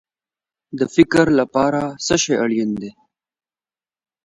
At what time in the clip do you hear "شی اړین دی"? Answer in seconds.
2.23-2.91